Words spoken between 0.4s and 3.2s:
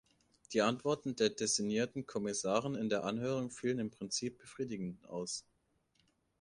Die Antworten der designierten Kommissarin in der